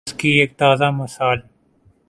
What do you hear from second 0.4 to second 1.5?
تازہ مثال